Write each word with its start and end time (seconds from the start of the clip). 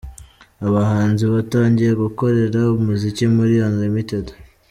Abahanzi 0.67 1.23
batangiye 1.33 1.91
gukorera 2.03 2.59
umuziki 2.77 3.23
muri 3.35 3.53
Unlimited. 3.67 4.25